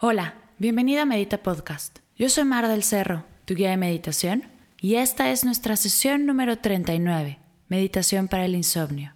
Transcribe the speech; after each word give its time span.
Hola, 0.00 0.34
bienvenida 0.58 1.02
a 1.02 1.06
Medita 1.06 1.38
Podcast. 1.38 1.98
Yo 2.16 2.28
soy 2.28 2.44
Mar 2.44 2.68
del 2.68 2.84
Cerro, 2.84 3.24
tu 3.46 3.56
guía 3.56 3.70
de 3.70 3.76
meditación, 3.76 4.44
y 4.80 4.94
esta 4.94 5.32
es 5.32 5.44
nuestra 5.44 5.74
sesión 5.74 6.24
número 6.24 6.56
39, 6.56 7.40
Meditación 7.66 8.28
para 8.28 8.44
el 8.44 8.54
Insomnio. 8.54 9.12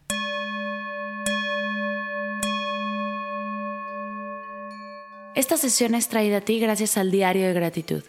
Esta 5.37 5.57
sesión 5.57 5.95
es 5.95 6.09
traída 6.09 6.39
a 6.39 6.41
ti 6.41 6.59
gracias 6.59 6.97
al 6.97 7.13
diario 7.13 7.47
de 7.47 7.53
gratitud. 7.53 8.03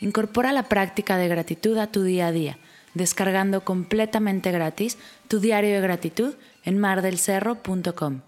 Incorpora 0.00 0.50
la 0.50 0.64
práctica 0.64 1.18
de 1.18 1.28
gratitud 1.28 1.78
a 1.78 1.92
tu 1.92 2.02
día 2.02 2.26
a 2.26 2.32
día, 2.32 2.58
descargando 2.94 3.62
completamente 3.64 4.50
gratis 4.50 4.98
tu 5.28 5.38
diario 5.38 5.74
de 5.74 5.80
gratitud 5.80 6.34
en 6.64 6.80
mardelcerro.com. 6.80 8.22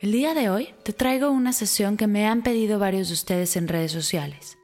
El 0.00 0.12
día 0.12 0.32
de 0.32 0.48
hoy 0.48 0.68
te 0.84 0.92
traigo 0.92 1.32
una 1.32 1.52
sesión 1.52 1.96
que 1.96 2.06
me 2.06 2.28
han 2.28 2.42
pedido 2.42 2.78
varios 2.78 3.08
de 3.08 3.14
ustedes 3.14 3.56
en 3.56 3.66
redes 3.66 3.90
sociales. 3.90 4.56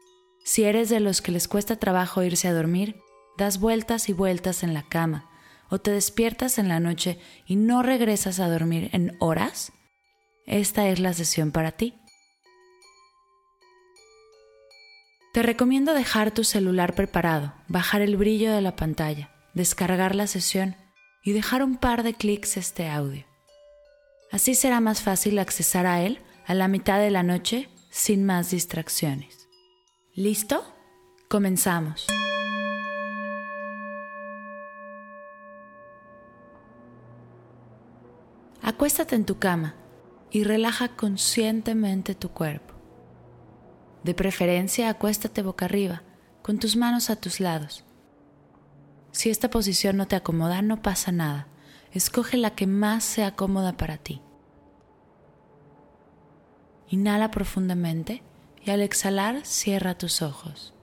Si 0.45 0.63
eres 0.63 0.91
de 0.91 1.01
los 1.01 1.23
que 1.23 1.33
les 1.33 1.49
cuesta 1.49 1.75
trabajo 1.75 2.23
irse 2.23 2.47
a 2.47 2.53
dormir, 2.53 3.01
das 3.37 3.59
vueltas 3.59 4.09
y 4.09 4.13
vueltas 4.13 4.63
en 4.63 4.75
la 4.75 4.85
cama, 4.85 5.29
o 5.71 5.81
te 5.81 5.91
despiertas 5.91 6.59
en 6.59 6.69
la 6.69 6.79
noche 6.79 7.19
y 7.47 7.57
no 7.57 7.83
regresas 7.83 8.39
a 8.39 8.49
dormir 8.49 8.91
en 8.93 9.17
horas, 9.19 9.73
esta 10.47 10.89
es 10.89 11.01
la 11.01 11.13
sesión 11.15 11.51
para 11.51 11.73
ti. 11.73 11.99
Te 15.33 15.43
recomiendo 15.43 15.95
dejar 15.95 16.31
tu 16.31 16.45
celular 16.45 16.95
preparado, 16.95 17.55
bajar 17.67 18.03
el 18.03 18.17
brillo 18.17 18.53
de 18.53 18.61
la 18.61 18.77
pantalla, 18.77 19.35
descargar 19.53 20.15
la 20.15 20.29
sesión 20.29 20.77
y 21.25 21.33
dejar 21.33 21.65
un 21.65 21.77
par 21.77 22.05
de 22.05 22.15
clics 22.15 22.57
este 22.57 22.89
audio. 22.89 23.34
Así 24.35 24.57
será 24.57 24.81
más 24.81 25.01
fácil 25.01 25.39
accesar 25.39 25.87
a 25.87 26.03
él 26.03 26.19
a 26.45 26.55
la 26.55 26.67
mitad 26.67 26.99
de 26.99 27.13
la 27.13 27.23
noche 27.23 27.69
sin 27.89 28.25
más 28.25 28.51
distracciones. 28.51 29.49
¿Listo? 30.13 30.65
Comenzamos. 31.29 32.09
Acuéstate 38.61 39.15
en 39.15 39.25
tu 39.25 39.39
cama 39.39 39.77
y 40.33 40.43
relaja 40.43 40.89
conscientemente 40.97 42.17
tu 42.17 42.31
cuerpo. 42.31 42.75
De 44.03 44.15
preferencia, 44.15 44.89
acuéstate 44.89 45.43
boca 45.43 45.67
arriba, 45.67 46.03
con 46.43 46.59
tus 46.59 46.75
manos 46.75 47.09
a 47.09 47.15
tus 47.15 47.39
lados. 47.39 47.85
Si 49.13 49.31
esta 49.31 49.49
posición 49.49 49.97
no 49.97 50.09
te 50.09 50.17
acomoda, 50.17 50.61
no 50.61 50.83
pasa 50.83 51.13
nada. 51.13 51.47
Escoge 51.95 52.37
la 52.37 52.57
que 52.57 52.67
más 52.67 53.05
sea 53.05 53.37
cómoda 53.37 53.77
para 53.77 53.99
ti. 53.99 54.21
Inhala 56.89 57.31
profundamente 57.31 58.23
y 58.65 58.71
al 58.71 58.83
exhalar 58.83 59.47
cierra 59.47 59.97
tus 59.97 60.21
ojos. 60.21 60.75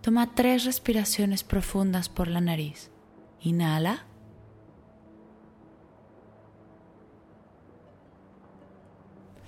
Toma 0.00 0.34
tres 0.34 0.64
respiraciones 0.64 1.44
profundas 1.44 2.08
por 2.08 2.28
la 2.28 2.40
nariz. 2.40 2.90
Inhala. 3.40 4.06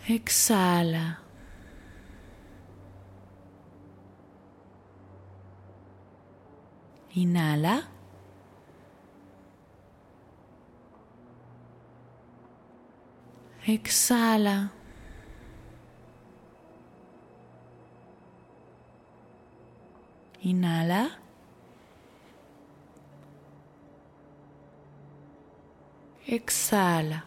Exhala. 0.07 1.21
Inhala. 7.15 7.96
Exhala. 13.67 14.71
Inhala. 20.41 21.19
Exhala. 26.29 27.25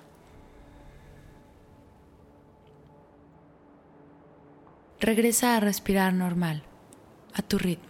Regresa 5.02 5.58
a 5.58 5.60
respirar 5.60 6.14
normal, 6.14 6.64
a 7.34 7.42
tu 7.42 7.58
ritmo. 7.58 7.89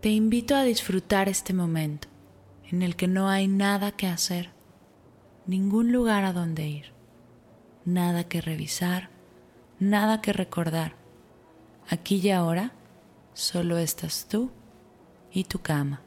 Te 0.00 0.10
invito 0.10 0.54
a 0.54 0.62
disfrutar 0.62 1.28
este 1.28 1.54
momento 1.54 2.08
en 2.70 2.82
el 2.82 2.96
que 2.96 3.08
no 3.08 3.28
hay 3.28 3.48
nada 3.48 3.92
que 3.92 4.06
hacer, 4.06 4.50
ningún 5.46 5.90
lugar 5.90 6.24
a 6.24 6.32
donde 6.32 6.68
ir, 6.68 6.92
nada 7.84 8.24
que 8.24 8.40
revisar, 8.40 9.08
nada 9.78 10.20
que 10.20 10.32
recordar. 10.32 10.96
Aquí 11.88 12.16
y 12.16 12.30
ahora 12.30 12.72
solo 13.32 13.78
estás 13.78 14.26
tú 14.28 14.50
y 15.32 15.44
tu 15.44 15.60
cama. 15.60 16.05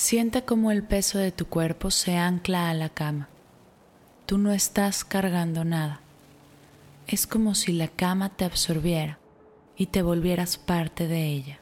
Siente 0.00 0.44
como 0.44 0.70
el 0.70 0.84
peso 0.84 1.18
de 1.18 1.32
tu 1.32 1.48
cuerpo 1.48 1.90
se 1.90 2.16
ancla 2.16 2.70
a 2.70 2.74
la 2.74 2.88
cama. 2.88 3.28
Tú 4.26 4.38
no 4.38 4.52
estás 4.52 5.04
cargando 5.04 5.64
nada. 5.64 6.02
Es 7.08 7.26
como 7.26 7.56
si 7.56 7.72
la 7.72 7.88
cama 7.88 8.28
te 8.28 8.44
absorbiera 8.44 9.18
y 9.76 9.86
te 9.86 10.02
volvieras 10.02 10.56
parte 10.56 11.08
de 11.08 11.26
ella. 11.26 11.57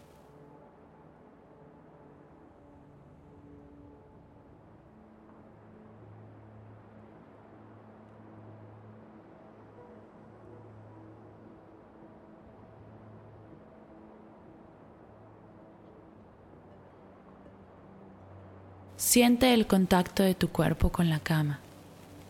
Siente 18.97 19.53
el 19.53 19.67
contacto 19.67 20.23
de 20.23 20.35
tu 20.35 20.49
cuerpo 20.49 20.91
con 20.91 21.11
la 21.11 21.21
cama, 21.21 21.61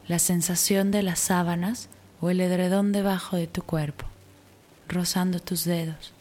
la 0.09 0.19
sensación 0.19 0.91
de 0.91 1.05
las 1.05 1.21
sábanas 1.21 1.89
o 2.21 2.29
el 2.29 2.41
edredón 2.41 2.91
debajo 2.91 3.37
de 3.37 3.47
tu 3.47 3.63
cuerpo, 3.63 4.07
rozando 4.89 5.39
tus 5.39 5.65
dedos. 5.65 6.13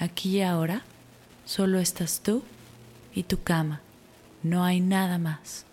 Aquí 0.00 0.38
y 0.38 0.42
ahora 0.42 0.82
solo 1.44 1.78
estás 1.78 2.20
tú 2.20 2.42
y 3.14 3.22
tu 3.22 3.44
cama, 3.44 3.80
no 4.42 4.64
hay 4.64 4.80
nada 4.80 5.18
más. 5.18 5.66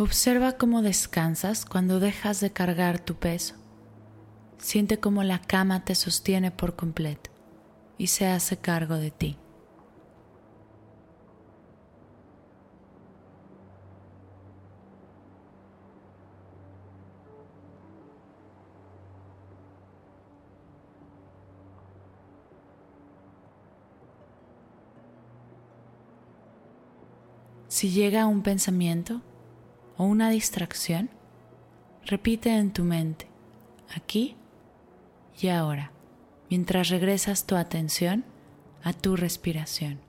Observa 0.00 0.52
cómo 0.52 0.80
descansas 0.80 1.66
cuando 1.66 2.00
dejas 2.00 2.40
de 2.40 2.50
cargar 2.50 3.00
tu 3.00 3.16
peso. 3.16 3.56
Siente 4.56 4.98
cómo 4.98 5.22
la 5.24 5.42
cama 5.42 5.84
te 5.84 5.94
sostiene 5.94 6.50
por 6.50 6.74
completo 6.74 7.28
y 7.98 8.06
se 8.06 8.26
hace 8.26 8.56
cargo 8.56 8.94
de 8.94 9.10
ti. 9.10 9.36
Si 27.68 27.90
llega 27.90 28.24
un 28.24 28.42
pensamiento, 28.42 29.20
o 30.00 30.04
una 30.04 30.30
distracción, 30.30 31.10
repite 32.06 32.56
en 32.56 32.72
tu 32.72 32.84
mente, 32.84 33.26
aquí 33.94 34.34
y 35.38 35.48
ahora, 35.48 35.92
mientras 36.48 36.88
regresas 36.88 37.44
tu 37.44 37.54
atención 37.54 38.24
a 38.82 38.94
tu 38.94 39.14
respiración. 39.14 40.00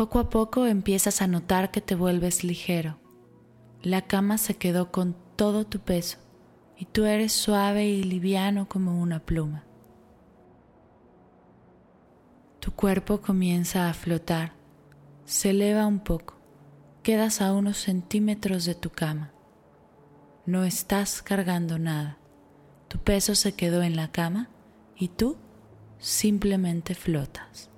Poco 0.00 0.18
a 0.18 0.30
poco 0.30 0.64
empiezas 0.64 1.20
a 1.20 1.26
notar 1.26 1.70
que 1.70 1.82
te 1.82 1.94
vuelves 1.94 2.42
ligero. 2.42 2.98
La 3.82 4.06
cama 4.06 4.38
se 4.38 4.56
quedó 4.56 4.90
con 4.90 5.14
todo 5.36 5.66
tu 5.66 5.80
peso 5.80 6.16
y 6.74 6.86
tú 6.86 7.04
eres 7.04 7.34
suave 7.34 7.86
y 7.86 8.02
liviano 8.02 8.66
como 8.66 8.98
una 8.98 9.20
pluma. 9.20 9.66
Tu 12.60 12.72
cuerpo 12.72 13.20
comienza 13.20 13.90
a 13.90 13.92
flotar, 13.92 14.54
se 15.26 15.50
eleva 15.50 15.84
un 15.84 16.00
poco, 16.00 16.40
quedas 17.02 17.42
a 17.42 17.52
unos 17.52 17.76
centímetros 17.76 18.64
de 18.64 18.74
tu 18.74 18.88
cama. 18.88 19.34
No 20.46 20.64
estás 20.64 21.20
cargando 21.20 21.78
nada, 21.78 22.16
tu 22.88 22.96
peso 22.96 23.34
se 23.34 23.52
quedó 23.52 23.82
en 23.82 23.96
la 23.96 24.10
cama 24.10 24.48
y 24.96 25.08
tú 25.08 25.36
simplemente 25.98 26.94
flotas. 26.94 27.69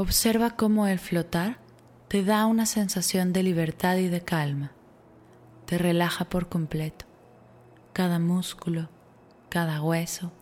Observa 0.00 0.56
cómo 0.56 0.86
el 0.86 0.98
flotar 0.98 1.58
te 2.08 2.24
da 2.24 2.46
una 2.46 2.64
sensación 2.64 3.34
de 3.34 3.42
libertad 3.42 3.98
y 3.98 4.08
de 4.08 4.22
calma. 4.22 4.72
Te 5.66 5.76
relaja 5.76 6.24
por 6.24 6.48
completo. 6.48 7.04
Cada 7.92 8.18
músculo, 8.18 8.88
cada 9.50 9.82
hueso, 9.82 10.32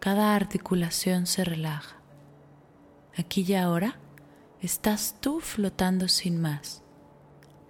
cada 0.00 0.34
articulación 0.34 1.26
se 1.26 1.44
relaja. 1.44 1.98
Aquí 3.16 3.44
y 3.46 3.54
ahora 3.54 3.96
estás 4.60 5.14
tú 5.20 5.38
flotando 5.38 6.08
sin 6.08 6.40
más, 6.40 6.82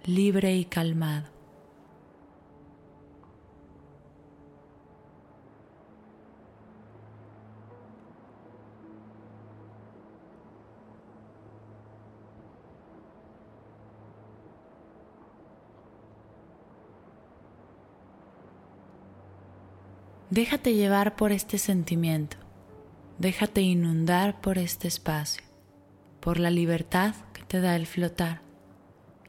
libre 0.05 0.55
y 0.55 0.65
calmado. 0.65 1.36
Déjate 20.29 20.73
llevar 20.73 21.15
por 21.15 21.31
este 21.31 21.57
sentimiento, 21.57 22.35
déjate 23.17 23.61
inundar 23.61 24.41
por 24.41 24.57
este 24.57 24.89
espacio, 24.89 25.41
por 26.19 26.37
la 26.37 26.51
libertad 26.51 27.15
que 27.31 27.43
te 27.43 27.61
da 27.61 27.77
el 27.77 27.87
flotar 27.87 28.41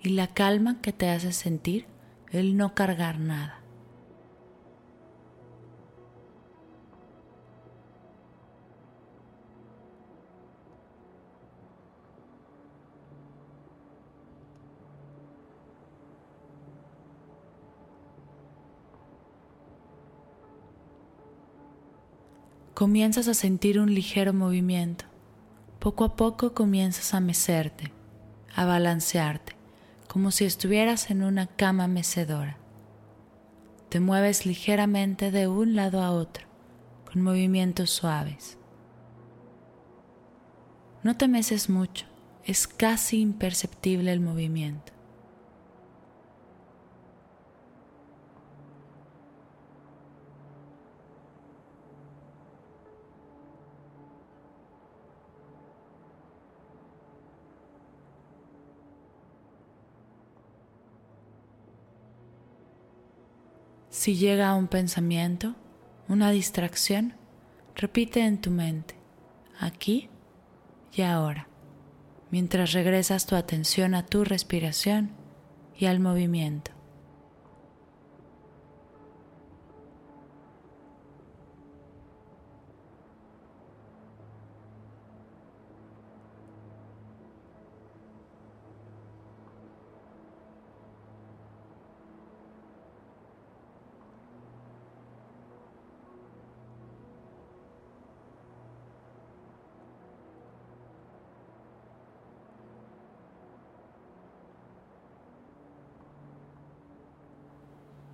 y 0.03 0.09
la 0.09 0.27
calma 0.27 0.81
que 0.81 0.93
te 0.93 1.09
hace 1.09 1.33
sentir 1.33 1.87
el 2.33 2.57
no 2.57 2.75
cargar 2.75 3.21
nada. 3.21 3.58
Comienzas 22.79 23.27
a 23.27 23.35
sentir 23.35 23.81
un 23.81 23.93
ligero 23.93 24.33
movimiento. 24.33 25.05
Poco 25.81 26.05
a 26.05 26.15
poco 26.15 26.55
comienzas 26.55 27.13
a 27.13 27.19
mecerte, 27.19 27.93
a 28.55 28.67
balancearte, 28.67 29.57
como 30.07 30.31
si 30.31 30.45
estuvieras 30.45 31.11
en 31.11 31.25
una 31.25 31.49
cama 31.49 31.89
mecedora. 31.89 32.57
Te 33.89 33.99
mueves 33.99 34.47
ligeramente 34.47 35.33
de 35.33 35.49
un 35.49 35.75
lado 35.75 36.05
a 36.05 36.13
otro, 36.13 36.47
con 37.13 37.21
movimientos 37.21 37.91
suaves. 37.91 38.59
No 41.03 41.17
te 41.17 41.27
meces 41.27 41.69
mucho, 41.69 42.07
es 42.45 42.69
casi 42.69 43.21
imperceptible 43.21 44.13
el 44.13 44.21
movimiento. 44.21 44.93
Si 63.99 64.15
llega 64.15 64.55
un 64.55 64.69
pensamiento, 64.69 65.57
una 66.07 66.31
distracción, 66.31 67.15
repite 67.75 68.21
en 68.21 68.41
tu 68.41 68.53
mente, 68.53 68.95
aquí 69.59 70.09
y 70.93 71.03
ahora, 71.03 71.49
mientras 72.31 72.75
regresas 72.75 73.27
tu 73.27 73.35
atención 73.35 73.97
a 73.97 74.07
tu 74.07 74.23
respiración 74.23 75.11
y 75.77 75.87
al 75.87 75.99
movimiento. 75.99 76.78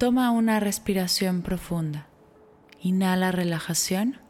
Toma 0.05 0.33
una 0.33 0.61
respiración 0.61 1.41
profunda. 1.41 2.09
Inhala 2.83 3.33
relajación. 3.33 4.21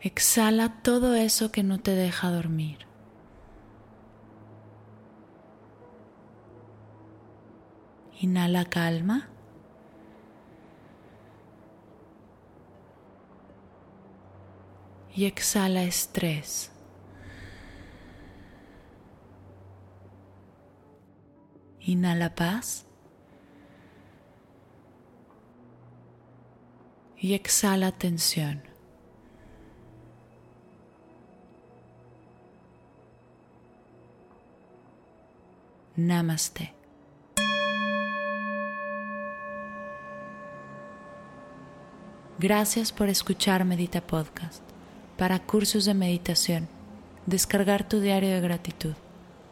Exhala 0.00 0.80
todo 0.82 1.16
eso 1.16 1.50
que 1.50 1.64
no 1.64 1.80
te 1.80 1.90
deja 1.96 2.30
dormir. 2.30 2.86
Inhala 8.20 8.66
calma. 8.66 9.28
Y 15.16 15.24
exhala 15.24 15.82
estrés. 15.82 16.70
Inhala 21.90 22.36
paz. 22.36 22.86
Y 27.18 27.34
exhala 27.34 27.90
tensión. 27.90 28.62
Namaste. 35.96 36.74
Gracias 42.38 42.92
por 42.92 43.08
escuchar 43.08 43.64
Medita 43.64 44.00
Podcast. 44.00 44.62
Para 45.18 45.40
cursos 45.40 45.86
de 45.86 45.94
meditación, 45.94 46.68
descargar 47.26 47.88
tu 47.88 47.98
diario 47.98 48.30
de 48.30 48.40
gratitud 48.40 48.94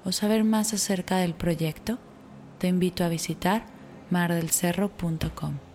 o 0.04 0.12
saber 0.12 0.44
más 0.44 0.72
acerca 0.72 1.16
del 1.16 1.34
proyecto, 1.34 1.98
te 2.58 2.68
invito 2.68 3.04
a 3.04 3.08
visitar 3.08 3.66
mardelcerro.com. 4.10 5.67